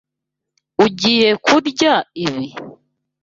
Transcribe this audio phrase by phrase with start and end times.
[0.85, 1.93] Ugiye kurya
[2.25, 2.47] ibi?